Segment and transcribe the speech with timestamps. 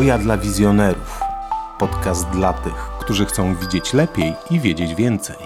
[0.00, 1.20] Hoja dla wizjonerów.
[1.78, 5.36] Podcast dla tych, którzy chcą widzieć lepiej i wiedzieć więcej.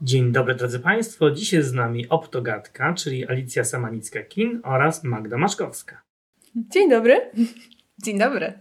[0.00, 1.30] Dzień dobry drodzy Państwo.
[1.30, 6.02] Dziś jest z nami Optogatka, czyli Alicja Samanicka-Kin oraz Magda Maszkowska.
[6.56, 7.30] Dzień dobry.
[8.02, 8.52] Dzień dobry.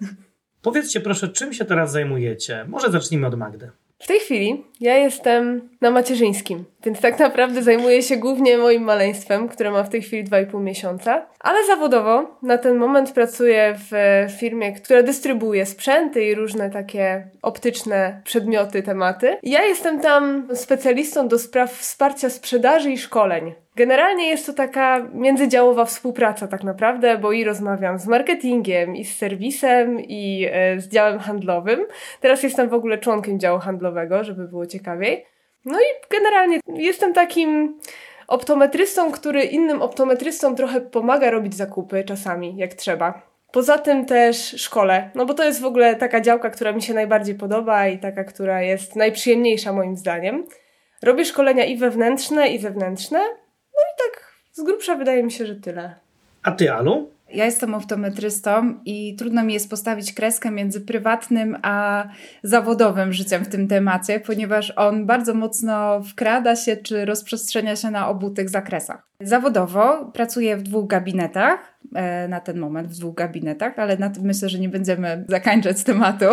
[0.61, 2.65] Powiedzcie proszę, czym się teraz zajmujecie?
[2.67, 3.71] Może zacznijmy od Magdy.
[3.99, 9.47] W tej chwili ja jestem na macierzyńskim, więc tak naprawdę zajmuję się głównie moim maleństwem,
[9.47, 11.25] które ma w tej chwili 2,5 miesiąca.
[11.39, 18.21] Ale zawodowo na ten moment pracuję w firmie, która dystrybuuje sprzęty i różne takie optyczne
[18.23, 19.37] przedmioty, tematy.
[19.43, 23.53] Ja jestem tam specjalistą do spraw wsparcia sprzedaży i szkoleń.
[23.75, 29.17] Generalnie jest to taka międzydziałowa współpraca tak naprawdę, bo i rozmawiam z marketingiem, i z
[29.17, 31.79] serwisem, i e, z działem handlowym.
[32.21, 35.25] Teraz jestem w ogóle członkiem działu handlowego, żeby było ciekawiej.
[35.65, 37.79] No i generalnie jestem takim
[38.27, 43.21] optometrystą, który innym optometrystom trochę pomaga robić zakupy czasami, jak trzeba.
[43.51, 46.93] Poza tym też szkole, no bo to jest w ogóle taka działka, która mi się
[46.93, 50.47] najbardziej podoba i taka, która jest najprzyjemniejsza moim zdaniem.
[51.03, 53.19] Robię szkolenia i wewnętrzne, i zewnętrzne.
[53.19, 55.95] No i tak z grubsza wydaje mi się, że tyle.
[56.43, 57.09] A ty, Alu?
[57.33, 62.07] Ja jestem optometrystą i trudno mi jest postawić kreskę między prywatnym a
[62.43, 68.07] zawodowym życiem w tym temacie, ponieważ on bardzo mocno wkrada się czy rozprzestrzenia się na
[68.07, 69.07] obu tych zakresach.
[69.19, 71.70] Zawodowo pracuję w dwóch gabinetach,
[72.29, 76.25] na ten moment w dwóch gabinetach, ale na tym myślę, że nie będziemy zakańczać tematu.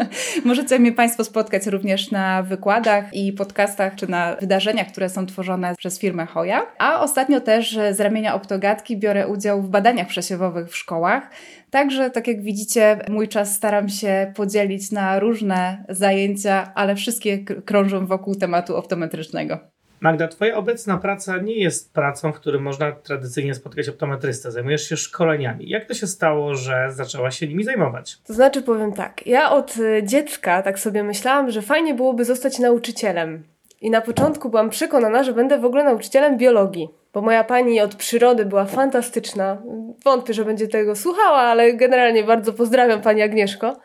[0.44, 5.74] Możecie mnie Państwo spotkać również na wykładach i podcastach, czy na wydarzeniach, które są tworzone
[5.76, 6.66] przez firmę Hoja.
[6.78, 11.30] A ostatnio też z ramienia Optogatki biorę udział w badaniach przesiewowych w szkołach.
[11.70, 18.06] Także, tak jak widzicie, mój czas staram się podzielić na różne zajęcia, ale wszystkie krążą
[18.06, 19.58] wokół tematu optometrycznego.
[20.00, 24.50] Magda, Twoja obecna praca nie jest pracą, w której można tradycyjnie spotkać optometrystę.
[24.50, 25.68] Zajmujesz się szkoleniami.
[25.68, 28.18] Jak to się stało, że zaczęłaś się nimi zajmować?
[28.26, 29.26] To znaczy, powiem tak.
[29.26, 33.42] Ja od y, dziecka tak sobie myślałam, że fajnie byłoby zostać nauczycielem.
[33.80, 37.94] I na początku byłam przekonana, że będę w ogóle nauczycielem biologii, bo moja pani od
[37.94, 39.62] przyrody była fantastyczna.
[40.04, 43.76] Wątpię, że będzie tego słuchała, ale generalnie bardzo pozdrawiam pani Agnieszko.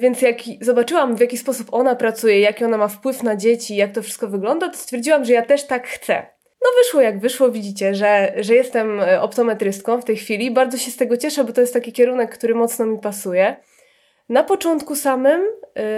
[0.00, 3.92] Więc jak zobaczyłam, w jaki sposób ona pracuje, jaki ona ma wpływ na dzieci, jak
[3.92, 6.26] to wszystko wygląda, to stwierdziłam, że ja też tak chcę.
[6.62, 10.50] No wyszło jak wyszło, widzicie, że, że jestem e, optometrystką w tej chwili.
[10.50, 13.56] Bardzo się z tego cieszę, bo to jest taki kierunek, który mocno mi pasuje.
[14.28, 15.40] Na początku samym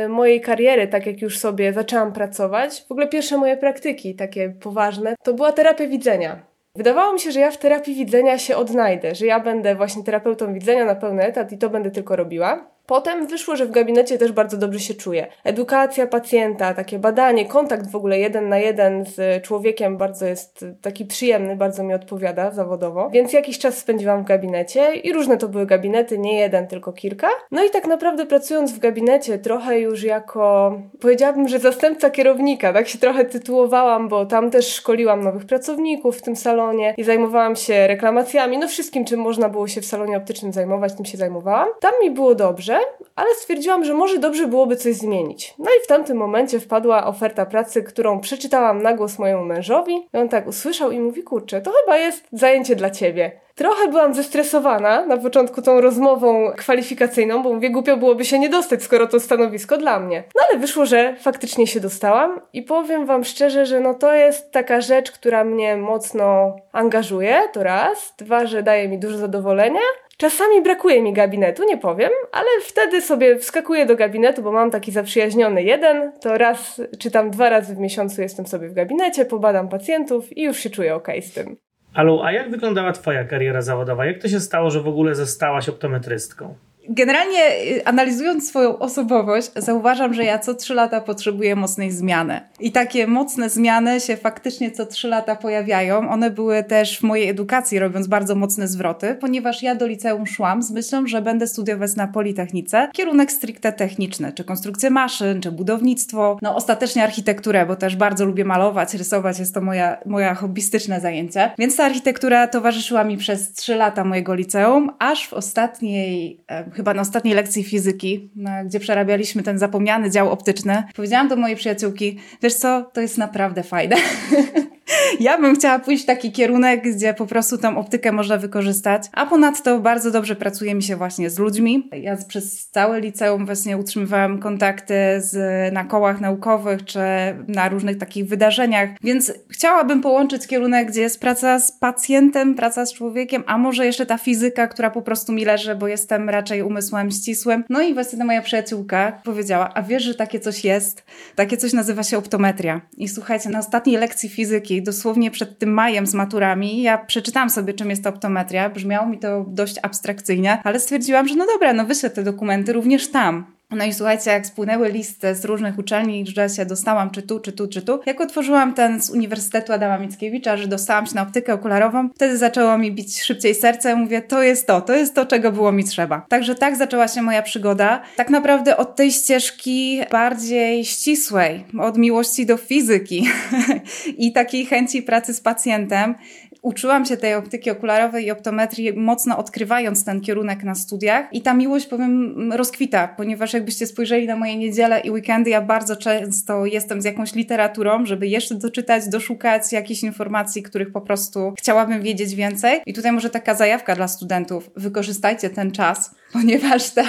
[0.04, 4.50] y, mojej kariery, tak jak już sobie zaczęłam pracować, w ogóle pierwsze moje praktyki, takie
[4.50, 6.46] poważne, to była terapia widzenia.
[6.74, 10.54] Wydawało mi się, że ja w terapii widzenia się odnajdę, że ja będę właśnie terapeutą
[10.54, 12.71] widzenia na pełny etat i to będę tylko robiła.
[12.86, 15.26] Potem wyszło, że w gabinecie też bardzo dobrze się czuję.
[15.44, 21.04] Edukacja pacjenta, takie badanie, kontakt w ogóle jeden na jeden z człowiekiem bardzo jest taki
[21.04, 23.10] przyjemny, bardzo mi odpowiada zawodowo.
[23.10, 27.28] Więc jakiś czas spędziłam w gabinecie i różne to były gabinety, nie jeden, tylko kilka.
[27.50, 32.88] No i tak naprawdę pracując w gabinecie trochę już jako, powiedziałabym, że zastępca kierownika, tak
[32.88, 37.86] się trochę tytułowałam, bo tam też szkoliłam nowych pracowników w tym salonie i zajmowałam się
[37.86, 41.68] reklamacjami, no wszystkim, czym można było się w salonie optycznym zajmować, tym się zajmowałam.
[41.80, 42.71] Tam mi było dobrze,
[43.16, 45.54] ale stwierdziłam, że może dobrze byłoby coś zmienić.
[45.58, 50.08] No i w tamtym momencie wpadła oferta pracy, którą przeczytałam na głos mojemu mężowi.
[50.14, 53.40] I on tak usłyszał i mówi: Kurczę, to chyba jest zajęcie dla ciebie.
[53.54, 58.82] Trochę byłam zestresowana na początku tą rozmową kwalifikacyjną, bo mówię, głupio byłoby się nie dostać,
[58.82, 60.24] skoro to stanowisko dla mnie.
[60.34, 64.52] No ale wyszło, że faktycznie się dostałam i powiem Wam szczerze, że no to jest
[64.52, 68.14] taka rzecz, która mnie mocno angażuje, to raz.
[68.18, 69.80] Dwa, że daje mi dużo zadowolenia.
[70.16, 74.92] Czasami brakuje mi gabinetu, nie powiem, ale wtedy sobie wskakuję do gabinetu, bo mam taki
[74.92, 79.68] zaprzyjaźniony jeden, to raz czy tam dwa razy w miesiącu jestem sobie w gabinecie, pobadam
[79.68, 81.56] pacjentów i już się czuję ok z tym.
[81.94, 84.06] Alu, a jak wyglądała Twoja kariera zawodowa?
[84.06, 86.54] Jak to się stało, że w ogóle zostałaś optometrystką?
[86.88, 87.38] Generalnie
[87.76, 92.40] y, analizując swoją osobowość, zauważam, że ja co trzy lata potrzebuję mocnej zmiany.
[92.60, 96.10] I takie mocne zmiany się faktycznie co trzy lata pojawiają.
[96.10, 100.62] One były też w mojej edukacji, robiąc bardzo mocne zwroty, ponieważ ja do liceum szłam
[100.62, 106.38] z myślą, że będę studiować na Politechnice kierunek stricte techniczny, czy konstrukcję maszyn, czy budownictwo,
[106.42, 111.50] no ostatecznie architekturę, bo też bardzo lubię malować, rysować, jest to moja, moja hobbystyczne zajęcie.
[111.58, 116.40] Więc ta architektura towarzyszyła mi przez trzy lata mojego liceum, aż w ostatniej
[116.82, 118.30] chyba na ostatniej lekcji fizyki,
[118.64, 123.62] gdzie przerabialiśmy ten zapomniany dział optyczny, powiedziałam do mojej przyjaciółki, wiesz co, to jest naprawdę
[123.62, 123.96] fajne.
[125.20, 129.26] ja bym chciała pójść w taki kierunek, gdzie po prostu tą optykę można wykorzystać, a
[129.26, 131.88] ponadto bardzo dobrze pracuje mi się właśnie z ludźmi.
[131.92, 137.00] Ja przez całe liceum właśnie utrzymywałam kontakty z, na kołach naukowych, czy
[137.48, 142.94] na różnych takich wydarzeniach, więc chciałabym połączyć kierunek, gdzie jest praca z pacjentem, praca z
[142.94, 147.10] człowiekiem, a może jeszcze ta fizyka, która po prostu mi leży, bo jestem raczej umysłem
[147.10, 147.64] ścisłym.
[147.68, 151.04] No i właśnie ta moja przyjaciółka powiedziała, a wiesz, że takie coś jest?
[151.34, 152.80] Takie coś nazywa się optometria.
[152.96, 157.74] I słuchajcie, na ostatniej lekcji fizyki, dosłownie przed tym majem z maturami, ja przeczytałam sobie,
[157.74, 158.70] czym jest optometria.
[158.70, 163.10] Brzmiało mi to dość abstrakcyjnie, ale stwierdziłam, że no dobra, no wyślę te dokumenty również
[163.10, 163.51] tam.
[163.76, 167.52] No i słuchajcie, jak spłynęły listy z różnych uczelni, że się dostałam czy tu, czy
[167.52, 168.00] tu, czy tu.
[168.06, 172.78] Jak otworzyłam ten z Uniwersytetu Adama Mickiewicza, że dostałam się na optykę okularową, wtedy zaczęło
[172.78, 173.96] mi bić szybciej serce.
[173.96, 176.26] Mówię, to jest to, to jest to, czego było mi trzeba.
[176.28, 178.02] Także tak zaczęła się moja przygoda.
[178.16, 183.28] Tak naprawdę od tej ścieżki bardziej ścisłej, od miłości do fizyki
[184.18, 186.14] i takiej chęci pracy z pacjentem
[186.62, 191.54] uczyłam się tej optyki okularowej i optometrii mocno odkrywając ten kierunek na studiach i ta
[191.54, 197.02] miłość, powiem, rozkwita, ponieważ jakbyście spojrzeli na moje niedziele i weekendy, ja bardzo często jestem
[197.02, 202.80] z jakąś literaturą, żeby jeszcze doczytać, doszukać jakichś informacji, których po prostu chciałabym wiedzieć więcej.
[202.86, 204.70] I tutaj może taka zajawka dla studentów.
[204.76, 207.04] Wykorzystajcie ten czas, ponieważ te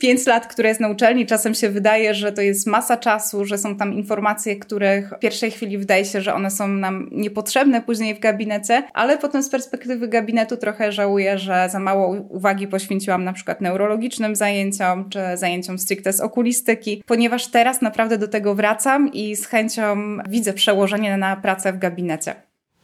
[0.00, 3.58] pięć lat, które jest na uczelni, czasem się wydaje, że to jest masa czasu, że
[3.58, 8.14] są tam informacje, których w pierwszej chwili wydaje się, że one są nam niepotrzebne później
[8.14, 13.32] w gabinecie, ale potem z perspektywy gabinetu trochę żałuję, że za mało uwagi poświęciłam na
[13.32, 19.36] przykład neurologicznym zajęciom, czy zajęciom stricte z okulistyki, ponieważ teraz naprawdę do tego wracam i
[19.36, 22.34] z chęcią widzę przełożenie na pracę w gabinecie.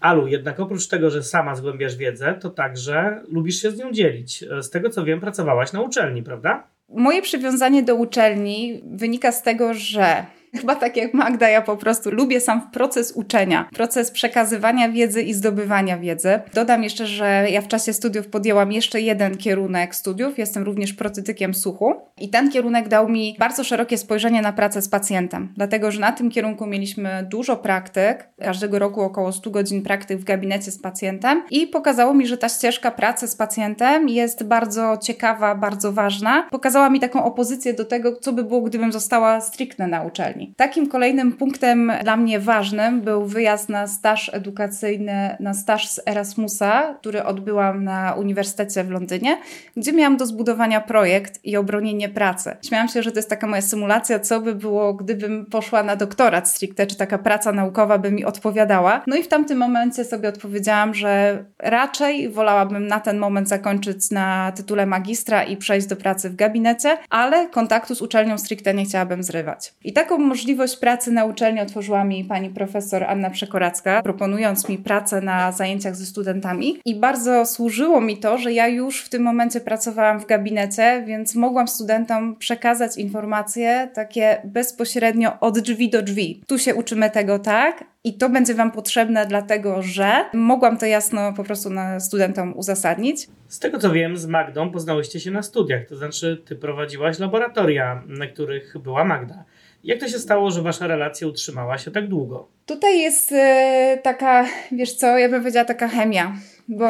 [0.01, 4.45] Alu, jednak oprócz tego, że sama zgłębiasz wiedzę, to także lubisz się z nią dzielić.
[4.61, 6.67] Z tego co wiem, pracowałaś na uczelni, prawda?
[6.89, 10.27] Moje przywiązanie do uczelni wynika z tego, że
[10.61, 15.35] Chyba tak jak Magda, ja po prostu lubię sam proces uczenia, proces przekazywania wiedzy i
[15.35, 16.41] zdobywania wiedzy.
[16.55, 20.39] Dodam jeszcze, że ja w czasie studiów podjęłam jeszcze jeden kierunek studiów.
[20.39, 24.89] Jestem również protetykiem słuchu i ten kierunek dał mi bardzo szerokie spojrzenie na pracę z
[24.89, 30.19] pacjentem, dlatego że na tym kierunku mieliśmy dużo praktyk, każdego roku około 100 godzin praktyk
[30.19, 34.99] w gabinecie z pacjentem i pokazało mi, że ta ścieżka pracy z pacjentem jest bardzo
[35.03, 36.49] ciekawa, bardzo ważna.
[36.51, 40.42] Pokazała mi taką opozycję do tego, co by było, gdybym została stricte na uczelni.
[40.57, 46.95] Takim kolejnym punktem dla mnie ważnym był wyjazd na staż edukacyjny, na staż z Erasmusa,
[46.95, 49.39] który odbyłam na Uniwersytecie w Londynie,
[49.77, 52.57] gdzie miałam do zbudowania projekt i obronienie pracy.
[52.67, 56.49] Śmiałam się, że to jest taka moja symulacja, co by było, gdybym poszła na doktorat
[56.49, 59.03] stricte, czy taka praca naukowa by mi odpowiadała.
[59.07, 64.53] No i w tamtym momencie sobie odpowiedziałam, że raczej wolałabym na ten moment zakończyć na
[64.53, 69.23] tytule magistra i przejść do pracy w gabinecie, ale kontaktu z uczelnią stricte nie chciałabym
[69.23, 69.75] zrywać.
[69.85, 75.21] I taką możliwość pracy na uczelni otworzyła mi pani profesor Anna Przekoracka, proponując mi pracę
[75.21, 76.79] na zajęciach ze studentami.
[76.85, 81.35] I bardzo służyło mi to, że ja już w tym momencie pracowałam w gabinecie, więc
[81.35, 86.43] mogłam studentom przekazać informacje takie bezpośrednio od drzwi do drzwi.
[86.47, 91.33] Tu się uczymy tego tak, i to będzie Wam potrzebne, dlatego że mogłam to jasno
[91.33, 93.29] po prostu na studentom uzasadnić.
[93.49, 98.03] Z tego co wiem, z Magdą poznałyście się na studiach, to znaczy Ty prowadziłaś laboratoria,
[98.07, 99.45] na których była Magda.
[99.85, 102.49] Jak to się stało, że wasza relacja utrzymała się tak długo?
[102.67, 106.37] Tutaj jest e, taka, wiesz co, ja bym powiedziała taka chemia,
[106.69, 106.89] bo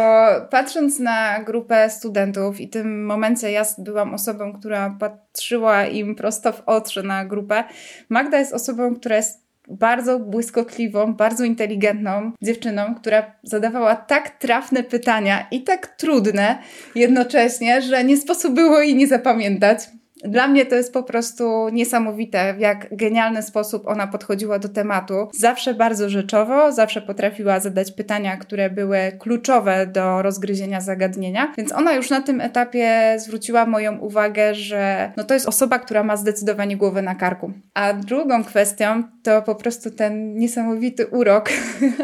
[0.50, 6.52] patrząc na grupę studentów i w tym momencie ja byłam osobą, która patrzyła im prosto
[6.52, 7.64] w oczy na grupę,
[8.08, 15.46] Magda jest osobą, która jest bardzo błyskotliwą, bardzo inteligentną dziewczyną, która zadawała tak trafne pytania
[15.50, 16.58] i tak trudne
[16.94, 19.78] jednocześnie, że nie sposób było jej nie zapamiętać.
[20.24, 25.28] Dla mnie to jest po prostu niesamowite, w jak genialny sposób ona podchodziła do tematu.
[25.34, 31.92] Zawsze bardzo rzeczowo, zawsze potrafiła zadać pytania, które były kluczowe do rozgryzienia zagadnienia, więc ona
[31.92, 36.76] już na tym etapie zwróciła moją uwagę, że no to jest osoba, która ma zdecydowanie
[36.76, 37.52] głowę na karku.
[37.74, 41.50] A drugą kwestią to po prostu ten niesamowity urok,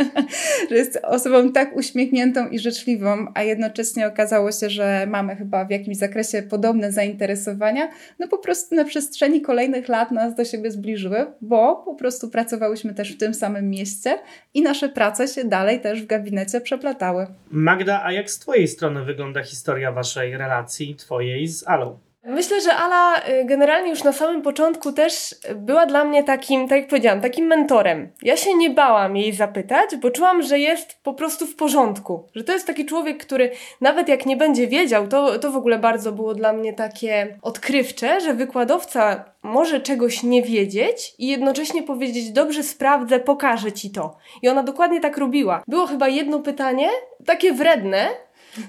[0.71, 5.71] że jest osobą tak uśmiechniętą i życzliwą, a jednocześnie okazało się, że mamy chyba w
[5.71, 11.27] jakimś zakresie podobne zainteresowania, no po prostu na przestrzeni kolejnych lat nas do siebie zbliżyły,
[11.41, 14.19] bo po prostu pracowałyśmy też w tym samym mieście
[14.55, 17.27] i nasze prace się dalej też w gabinecie przeplatały.
[17.50, 21.99] Magda, a jak z Twojej strony wygląda historia Waszej relacji, Twojej z Alą?
[22.28, 26.78] Myślę, że Ala y, generalnie już na samym początku też była dla mnie takim, tak
[26.78, 28.08] jak powiedziałam, takim mentorem.
[28.23, 32.28] Ja się nie bałam jej zapytać, bo czułam, że jest po prostu w porządku.
[32.35, 35.78] Że to jest taki człowiek, który nawet jak nie będzie wiedział, to, to w ogóle
[35.78, 42.30] bardzo było dla mnie takie odkrywcze, że wykładowca może czegoś nie wiedzieć i jednocześnie powiedzieć,
[42.30, 44.16] dobrze sprawdzę, pokażę ci to.
[44.42, 45.62] I ona dokładnie tak robiła.
[45.68, 46.88] Było chyba jedno pytanie,
[47.26, 48.08] takie wredne,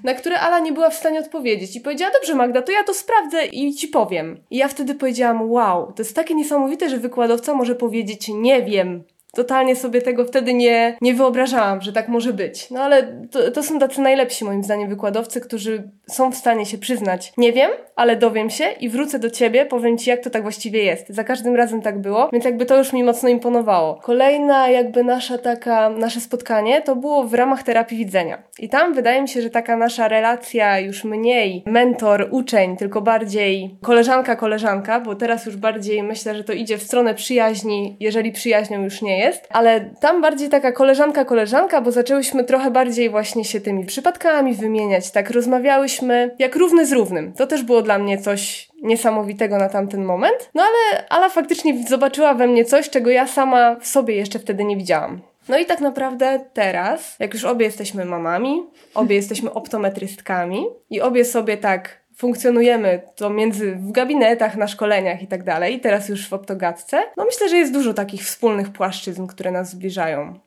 [0.03, 1.75] na które Ala nie była w stanie odpowiedzieć.
[1.75, 4.43] I powiedziała, dobrze Magda, to ja to sprawdzę i ci powiem.
[4.49, 9.03] I ja wtedy powiedziałam, wow, to jest takie niesamowite, że wykładowca może powiedzieć, nie wiem.
[9.33, 12.71] Totalnie sobie tego wtedy nie, nie wyobrażałam, że tak może być.
[12.71, 16.77] No ale to, to są tacy najlepsi moim zdaniem wykładowcy, którzy są w stanie się
[16.77, 17.33] przyznać.
[17.37, 20.83] Nie wiem, ale dowiem się i wrócę do ciebie, powiem ci, jak to tak właściwie
[20.83, 21.09] jest.
[21.09, 23.95] Za każdym razem tak było, więc jakby to już mi mocno imponowało.
[23.95, 28.43] Kolejna jakby nasza taka, nasze spotkanie to było w ramach terapii widzenia.
[28.59, 33.77] I tam wydaje mi się, że taka nasza relacja już mniej mentor, uczeń, tylko bardziej
[33.81, 38.83] koleżanka, koleżanka, bo teraz już bardziej myślę, że to idzie w stronę przyjaźni, jeżeli przyjaźnią
[38.83, 43.85] już jest, ale tam bardziej taka koleżanka, koleżanka, bo zaczęłyśmy trochę bardziej właśnie się tymi
[43.85, 47.33] przypadkami wymieniać, tak rozmawiałyśmy jak równy z równym.
[47.33, 50.49] To też było dla mnie coś niesamowitego na tamten moment.
[50.53, 54.63] No ale Ala faktycznie zobaczyła we mnie coś, czego ja sama w sobie jeszcze wtedy
[54.63, 55.21] nie widziałam.
[55.49, 58.63] No i tak naprawdę teraz, jak już obie jesteśmy mamami,
[58.95, 65.27] obie jesteśmy optometrystkami i obie sobie tak funkcjonujemy to między w gabinetach, na szkoleniach i
[65.27, 69.51] tak dalej, teraz już w optogatce, no myślę, że jest dużo takich wspólnych płaszczyzn, które
[69.51, 70.39] nas zbliżają.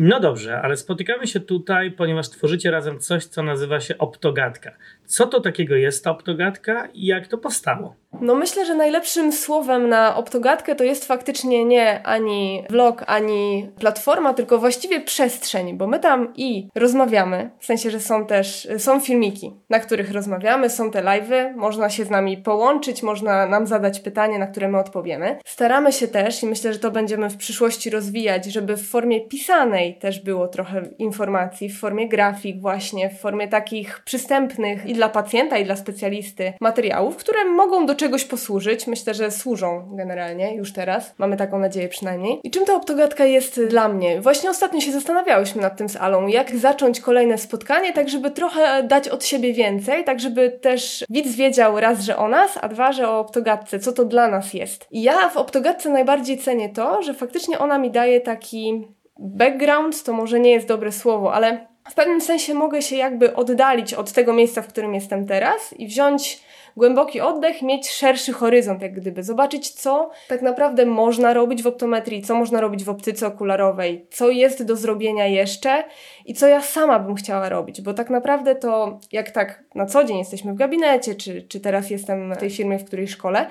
[0.00, 4.70] No dobrze, ale spotykamy się tutaj, ponieważ tworzycie razem coś, co nazywa się optogatka.
[5.06, 7.94] Co to takiego jest ta optogatka i jak to powstało?
[8.20, 14.34] No myślę, że najlepszym słowem na optogatkę to jest faktycznie nie ani vlog, ani platforma,
[14.34, 19.52] tylko właściwie przestrzeń, bo my tam i rozmawiamy, w sensie, że są też, są filmiki,
[19.70, 24.38] na których rozmawiamy, są te live'y, można się z nami połączyć, można nam zadać pytanie,
[24.38, 25.38] na które my odpowiemy.
[25.44, 29.87] Staramy się też i myślę, że to będziemy w przyszłości rozwijać, żeby w formie pisanej
[29.94, 35.58] też było trochę informacji, w formie grafik właśnie, w formie takich przystępnych i dla pacjenta,
[35.58, 38.86] i dla specjalisty materiałów, które mogą do czegoś posłużyć.
[38.86, 41.14] Myślę, że służą generalnie już teraz.
[41.18, 42.40] Mamy taką nadzieję przynajmniej.
[42.44, 44.20] I czym ta optogatka jest dla mnie?
[44.20, 48.82] Właśnie ostatnio się zastanawiałyśmy nad tym z Alą, jak zacząć kolejne spotkanie, tak żeby trochę
[48.82, 52.92] dać od siebie więcej, tak żeby też widz wiedział raz, że o nas, a dwa,
[52.92, 54.86] że o optogatce, co to dla nas jest.
[54.90, 60.12] I ja w optogatce najbardziej cenię to, że faktycznie ona mi daje taki background, to
[60.12, 64.32] może nie jest dobre słowo, ale w pewnym sensie mogę się jakby oddalić od tego
[64.32, 66.40] miejsca, w którym jestem teraz i wziąć
[66.76, 69.22] głęboki oddech, mieć szerszy horyzont, jak gdyby.
[69.22, 74.30] Zobaczyć, co tak naprawdę można robić w optometrii, co można robić w optyce okularowej, co
[74.30, 75.84] jest do zrobienia jeszcze
[76.26, 80.04] i co ja sama bym chciała robić, bo tak naprawdę to jak tak na co
[80.04, 83.46] dzień jesteśmy w gabinecie, czy, czy teraz jestem w tej firmie, w której szkole,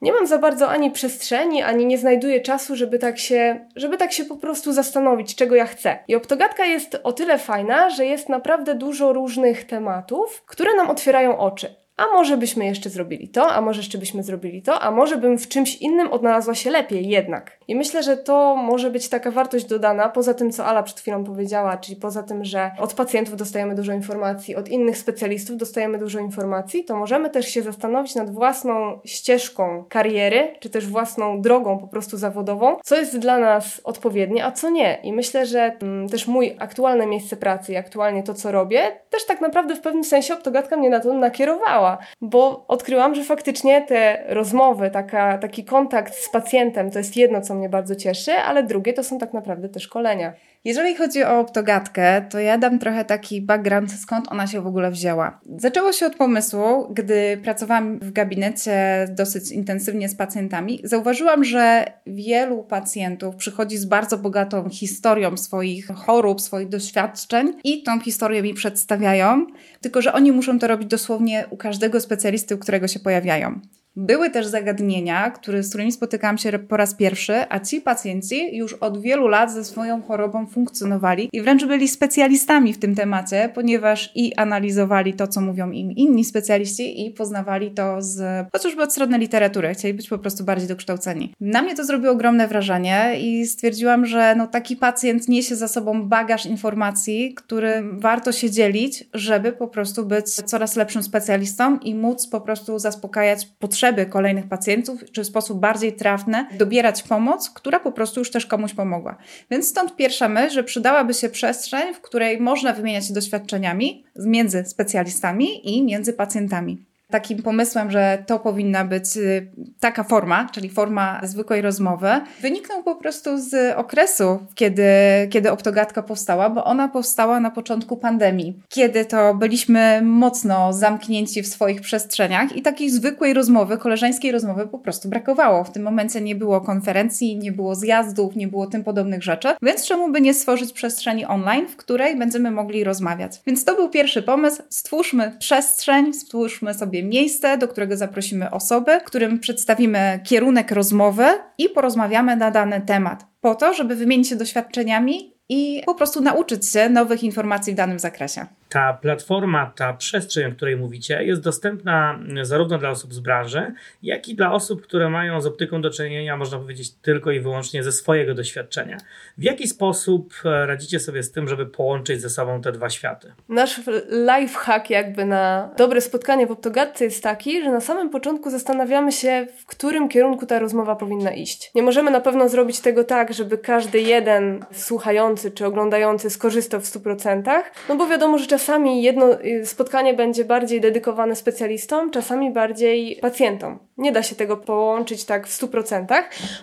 [0.00, 4.12] nie mam za bardzo ani przestrzeni, ani nie znajduję czasu, żeby tak się, żeby tak
[4.12, 5.98] się po prostu zastanowić, czego ja chcę.
[6.08, 11.38] I optogatka jest o tyle fajna, że jest naprawdę dużo różnych tematów, które nam otwierają
[11.38, 15.16] oczy a może byśmy jeszcze zrobili to, a może jeszcze byśmy zrobili to, a może
[15.16, 17.58] bym w czymś innym odnalazła się lepiej jednak.
[17.68, 21.24] I myślę, że to może być taka wartość dodana, poza tym, co Ala przed chwilą
[21.24, 26.18] powiedziała, czyli poza tym, że od pacjentów dostajemy dużo informacji, od innych specjalistów dostajemy dużo
[26.18, 31.88] informacji, to możemy też się zastanowić nad własną ścieżką kariery, czy też własną drogą po
[31.88, 34.98] prostu zawodową, co jest dla nas odpowiednie, a co nie.
[35.02, 39.26] I myślę, że mm, też mój aktualne miejsce pracy i aktualnie to, co robię, też
[39.26, 41.85] tak naprawdę w pewnym sensie optogatka mnie na to nakierowała
[42.20, 47.54] bo odkryłam, że faktycznie te rozmowy, taka, taki kontakt z pacjentem to jest jedno, co
[47.54, 50.32] mnie bardzo cieszy, ale drugie to są tak naprawdę te szkolenia.
[50.66, 54.90] Jeżeli chodzi o optogatkę, to ja dam trochę taki background, skąd ona się w ogóle
[54.90, 55.40] wzięła.
[55.58, 60.80] Zaczęło się od pomysłu, gdy pracowałam w gabinecie dosyć intensywnie z pacjentami.
[60.84, 68.00] Zauważyłam, że wielu pacjentów przychodzi z bardzo bogatą historią swoich chorób, swoich doświadczeń i tą
[68.00, 69.46] historię mi przedstawiają,
[69.80, 73.60] tylko że oni muszą to robić dosłownie u każdego specjalisty, u którego się pojawiają.
[73.98, 78.72] Były też zagadnienia, które, z którymi spotykałam się po raz pierwszy, a ci pacjenci już
[78.72, 84.12] od wielu lat ze swoją chorobą funkcjonowali i wręcz byli specjalistami w tym temacie, ponieważ
[84.14, 89.18] i analizowali to, co mówią im inni specjaliści i poznawali to z chociażby od strony
[89.18, 89.74] literatury.
[89.74, 91.34] Chcieli być po prostu bardziej dokształceni.
[91.40, 96.08] Na mnie to zrobiło ogromne wrażenie i stwierdziłam, że no, taki pacjent niesie za sobą
[96.08, 102.26] bagaż informacji, który warto się dzielić, żeby po prostu być coraz lepszym specjalistą i móc
[102.26, 107.80] po prostu zaspokajać potrzeby potrzeby kolejnych pacjentów, czy w sposób bardziej trafny dobierać pomoc, która
[107.80, 109.16] po prostu już też komuś pomogła.
[109.50, 114.64] Więc stąd pierwsza myśl, że przydałaby się przestrzeń, w której można wymieniać się doświadczeniami między
[114.64, 116.84] specjalistami i między pacjentami.
[117.10, 122.08] Takim pomysłem, że to powinna być y, taka forma, czyli forma zwykłej rozmowy,
[122.40, 124.84] wyniknął po prostu z okresu, kiedy,
[125.30, 131.48] kiedy Optogatka powstała, bo ona powstała na początku pandemii, kiedy to byliśmy mocno zamknięci w
[131.48, 135.64] swoich przestrzeniach i takiej zwykłej rozmowy, koleżeńskiej rozmowy po prostu brakowało.
[135.64, 139.86] W tym momencie nie było konferencji, nie było zjazdów, nie było tym podobnych rzeczy, więc
[139.86, 143.40] czemu by nie stworzyć przestrzeni online, w której będziemy mogli rozmawiać.
[143.46, 144.62] Więc to był pierwszy pomysł.
[144.68, 151.24] Stwórzmy przestrzeń, stwórzmy sobie miejsce, do którego zaprosimy osoby, którym przedstawimy kierunek rozmowy
[151.58, 153.26] i porozmawiamy na dany temat.
[153.40, 157.98] Po to, żeby wymienić się doświadczeniami i po prostu nauczyć się nowych informacji w danym
[157.98, 158.46] zakresie.
[158.76, 164.28] Ta platforma, ta przestrzeń, o której mówicie, jest dostępna zarówno dla osób z branży, jak
[164.28, 167.92] i dla osób, które mają z optyką do czynienia, można powiedzieć, tylko i wyłącznie ze
[167.92, 168.96] swojego doświadczenia.
[169.38, 173.32] W jaki sposób e, radzicie sobie z tym, żeby połączyć ze sobą te dwa światy?
[173.48, 173.80] Nasz
[174.10, 179.12] life hack jakby na dobre spotkanie w optogatce jest taki, że na samym początku zastanawiamy
[179.12, 181.70] się, w którym kierunku ta rozmowa powinna iść.
[181.74, 186.84] Nie możemy na pewno zrobić tego tak, żeby każdy jeden słuchający czy oglądający skorzystał w
[186.84, 188.65] 100%, no bo wiadomo, że czasami
[189.02, 193.78] jedno y, spotkanie będzie bardziej dedykowane specjalistom, czasami bardziej pacjentom.
[193.98, 196.06] Nie da się tego połączyć tak w 100%,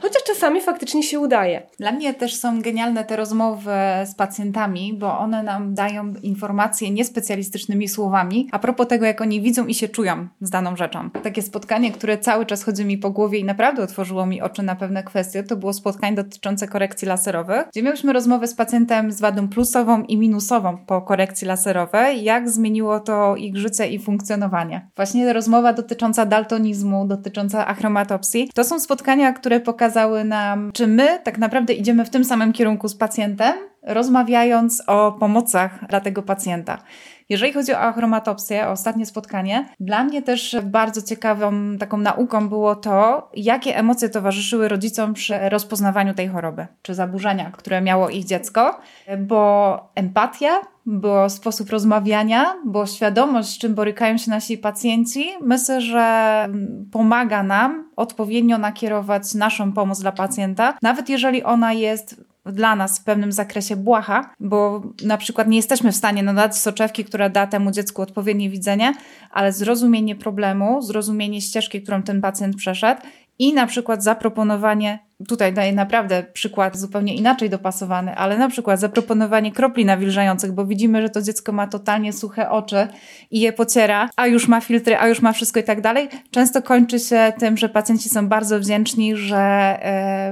[0.02, 1.62] chociaż czasami faktycznie się udaje.
[1.80, 3.72] Dla mnie też są genialne te rozmowy
[4.06, 9.68] z pacjentami, bo one nam dają informacje niespecjalistycznymi słowami a propos tego, jak oni widzą
[9.68, 11.10] i się czują z daną rzeczą.
[11.10, 14.76] Takie spotkanie, które cały czas chodzi mi po głowie i naprawdę otworzyło mi oczy na
[14.76, 19.48] pewne kwestie, to było spotkanie dotyczące korekcji laserowych, gdzie mieliśmy rozmowę z pacjentem z wadą
[19.48, 21.83] plusową i minusową po korekcji laserowej,
[22.24, 24.90] jak zmieniło to ich życie i funkcjonowanie.
[24.96, 28.50] Właśnie rozmowa dotycząca daltonizmu, dotycząca achromatopsji.
[28.56, 32.88] To są spotkania, które pokazały nam, czy my tak naprawdę idziemy w tym samym kierunku
[32.88, 36.78] z pacjentem, rozmawiając o pomocach dla tego pacjenta.
[37.30, 42.76] Jeżeli chodzi o achromatopsję, o ostatnie spotkanie, dla mnie też bardzo ciekawą taką nauką było
[42.76, 48.80] to, jakie emocje towarzyszyły rodzicom przy rozpoznawaniu tej choroby, czy zaburzenia, które miało ich dziecko,
[49.20, 56.48] bo empatia, bo sposób rozmawiania, bo świadomość, z czym borykają się nasi pacjenci, myślę, że
[56.92, 63.04] pomaga nam odpowiednio nakierować naszą pomoc dla pacjenta, nawet jeżeli ona jest dla nas w
[63.04, 67.72] pewnym zakresie błaha, bo na przykład nie jesteśmy w stanie nadać soczewki, która da temu
[67.72, 68.94] dziecku odpowiednie widzenie,
[69.32, 73.02] ale zrozumienie problemu, zrozumienie ścieżki, którą ten pacjent przeszedł
[73.40, 79.52] i na przykład zaproponowanie tutaj daję naprawdę przykład zupełnie inaczej dopasowany, ale na przykład zaproponowanie
[79.52, 82.88] kropli nawilżających, bo widzimy, że to dziecko ma totalnie suche oczy
[83.32, 86.10] i je pociera, a już ma filtry, a już ma wszystko i tak dalej.
[86.32, 89.78] Często kończy się tym, że pacjenci są bardzo wdzięczni, że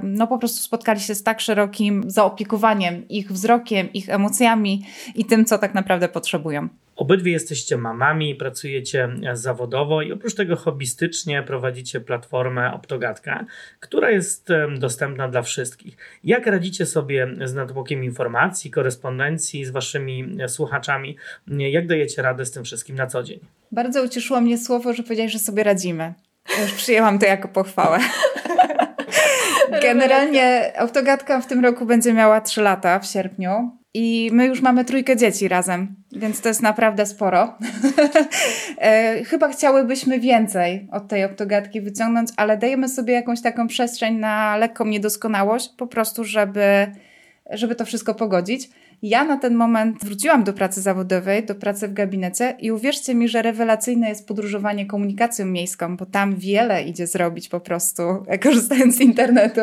[0.03, 5.45] no po prostu spotkali się z tak szerokim zaopiekowaniem ich wzrokiem, ich emocjami i tym,
[5.45, 6.67] co tak naprawdę potrzebują.
[6.95, 13.45] Obydwie jesteście mamami, pracujecie zawodowo i oprócz tego hobbystycznie prowadzicie platformę Optogatka,
[13.79, 15.97] która jest dostępna dla wszystkich.
[16.23, 21.17] Jak radzicie sobie z natłokiem informacji, korespondencji z waszymi słuchaczami?
[21.47, 23.39] Jak dajecie radę z tym wszystkim na co dzień?
[23.71, 26.13] Bardzo ucieszyło mnie słowo, że powiedziałeś, że sobie radzimy.
[26.61, 27.99] już przyjęłam to jako pochwałę.
[29.83, 33.80] Generalnie Optogatka w tym roku będzie miała 3 lata w sierpniu.
[33.93, 37.53] I my już mamy trójkę dzieci razem, więc to jest naprawdę sporo.
[38.77, 44.57] E, chyba chciałybyśmy więcej od tej optogatki wyciągnąć, ale dajemy sobie jakąś taką przestrzeń na
[44.57, 46.91] lekką niedoskonałość, po prostu, żeby,
[47.51, 48.69] żeby to wszystko pogodzić.
[49.03, 53.27] Ja na ten moment wróciłam do pracy zawodowej, do pracy w gabinecie i uwierzcie mi,
[53.27, 58.03] że rewelacyjne jest podróżowanie komunikacją miejską, bo tam wiele idzie zrobić po prostu,
[58.43, 59.61] korzystając z internetu.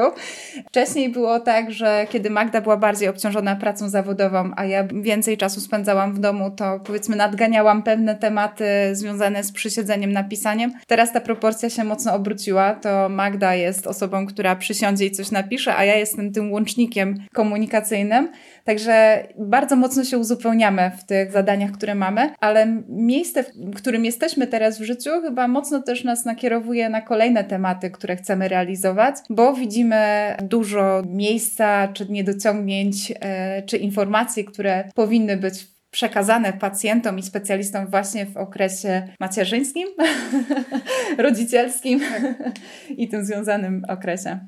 [0.69, 5.61] Wcześniej było tak, że kiedy Magda była bardziej obciążona pracą zawodową, a ja więcej czasu
[5.61, 10.73] spędzałam w domu, to powiedzmy nadganiałam pewne tematy związane z przysiedzeniem, napisaniem.
[10.87, 12.75] Teraz ta proporcja się mocno obróciła.
[12.75, 18.29] To Magda jest osobą, która przysiądzie i coś napisze, a ja jestem tym łącznikiem komunikacyjnym.
[18.65, 24.47] Także bardzo mocno się uzupełniamy w tych zadaniach, które mamy, ale miejsce, w którym jesteśmy
[24.47, 29.55] teraz w życiu, chyba mocno też nas nakierowuje na kolejne tematy, które chcemy realizować, bo
[29.55, 37.87] widzimy dużo miejsca, czy niedociągnięć, e, czy informacji, które powinny być przekazane pacjentom i specjalistom
[37.87, 39.89] właśnie w okresie macierzyńskim,
[41.19, 42.01] rodzicielskim
[42.91, 44.39] i tym związanym okresie.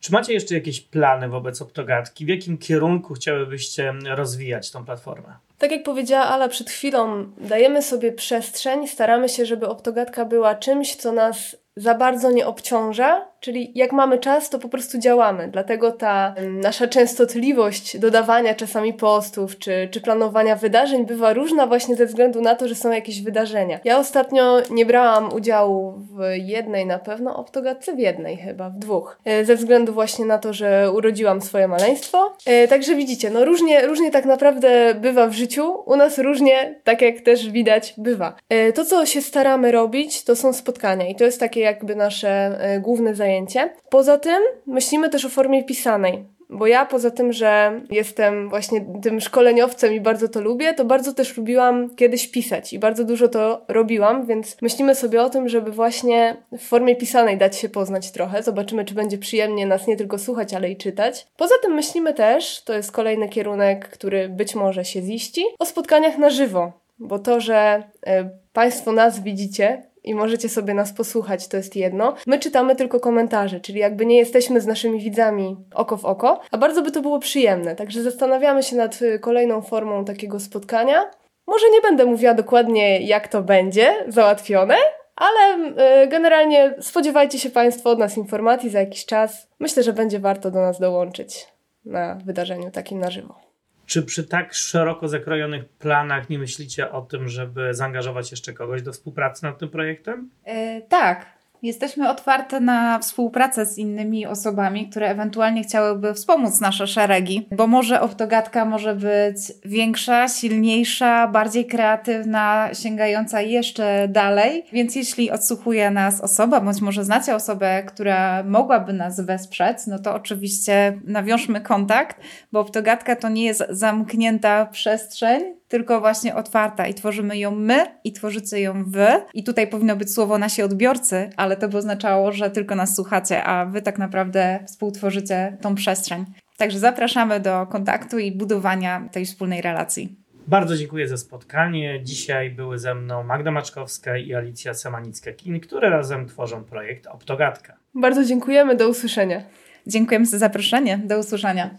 [0.00, 2.24] Czy macie jeszcze jakieś plany wobec Optogatki?
[2.24, 5.36] W jakim kierunku chciałybyście rozwijać tą platformę?
[5.58, 10.96] Tak jak powiedziała Ala przed chwilą, dajemy sobie przestrzeń, staramy się, żeby Optogatka była czymś,
[10.96, 15.48] co nas za bardzo nie obciąża, czyli jak mamy czas, to po prostu działamy.
[15.48, 22.06] Dlatego ta nasza częstotliwość dodawania czasami postów czy, czy planowania wydarzeń bywa różna właśnie ze
[22.06, 23.80] względu na to, że są jakieś wydarzenia.
[23.84, 29.18] Ja ostatnio nie brałam udziału w jednej na pewno optogatce, w jednej chyba, w dwóch,
[29.24, 32.36] e, ze względu właśnie na to, że urodziłam swoje maleństwo.
[32.46, 37.02] E, także widzicie, no różnie, różnie tak naprawdę bywa w życiu, u nas różnie, tak
[37.02, 38.34] jak też widać, bywa.
[38.48, 42.58] E, to, co się staramy robić, to są spotkania i to jest takie jakby nasze
[42.80, 43.72] główne zajęcie.
[43.90, 46.24] Poza tym myślimy też o formie pisanej.
[46.52, 51.12] Bo ja poza tym, że jestem właśnie tym szkoleniowcem i bardzo to lubię, to bardzo
[51.12, 55.70] też lubiłam kiedyś pisać i bardzo dużo to robiłam, więc myślimy sobie o tym, żeby
[55.70, 58.42] właśnie w formie pisanej dać się poznać trochę.
[58.42, 61.26] Zobaczymy, czy będzie przyjemnie nas nie tylko słuchać, ale i czytać.
[61.36, 66.18] Poza tym myślimy też, to jest kolejny kierunek, który być może się ziści, o spotkaniach
[66.18, 66.72] na żywo.
[66.98, 68.10] Bo to, że y,
[68.52, 72.14] Państwo nas widzicie, i możecie sobie nas posłuchać, to jest jedno.
[72.26, 76.58] My czytamy tylko komentarze, czyli jakby nie jesteśmy z naszymi widzami oko w oko, a
[76.58, 77.76] bardzo by to było przyjemne.
[77.76, 81.10] Także zastanawiamy się nad y, kolejną formą takiego spotkania.
[81.46, 84.76] Może nie będę mówiła dokładnie, jak to będzie załatwione,
[85.16, 85.58] ale
[86.04, 89.48] y, generalnie spodziewajcie się Państwo od nas informacji za jakiś czas.
[89.58, 91.46] Myślę, że będzie warto do nas dołączyć
[91.84, 93.49] na wydarzeniu takim na żywo.
[93.90, 98.92] Czy przy tak szeroko zakrojonych planach nie myślicie o tym, żeby zaangażować jeszcze kogoś do
[98.92, 100.30] współpracy nad tym projektem?
[100.44, 101.39] E, tak.
[101.62, 108.00] Jesteśmy otwarte na współpracę z innymi osobami, które ewentualnie chciałyby wspomóc nasze szeregi, bo może
[108.00, 114.64] optogatka może być większa, silniejsza, bardziej kreatywna, sięgająca jeszcze dalej.
[114.72, 120.14] Więc jeśli odsłuchuje nas osoba, bądź może znacie osobę, która mogłaby nas wesprzeć, no to
[120.14, 122.20] oczywiście nawiążmy kontakt,
[122.52, 128.12] bo optogatka to nie jest zamknięta przestrzeń, tylko właśnie otwarta i tworzymy ją my i
[128.12, 129.06] tworzycie ją wy.
[129.34, 133.44] I tutaj powinno być słowo nasi odbiorcy, ale to by oznaczało, że tylko nas słuchacie,
[133.44, 136.24] a wy tak naprawdę współtworzycie tą przestrzeń.
[136.56, 140.16] Także zapraszamy do kontaktu i budowania tej wspólnej relacji.
[140.46, 142.00] Bardzo dziękuję za spotkanie.
[142.04, 147.76] Dzisiaj były ze mną Magda Maczkowska i Alicja Semanicka-Kin, które razem tworzą projekt Optogatka.
[147.94, 149.42] Bardzo dziękujemy, do usłyszenia.
[149.86, 151.70] Dziękujemy za zaproszenie, do usłyszenia.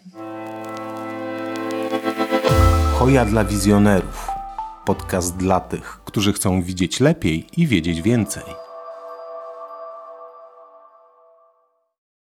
[2.93, 4.27] Hoja dla wizjonerów.
[4.85, 8.43] Podcast dla tych, którzy chcą widzieć lepiej i wiedzieć więcej.